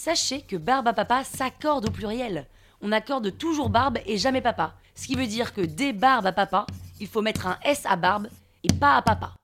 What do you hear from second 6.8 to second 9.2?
il faut mettre un S à barbe et pas à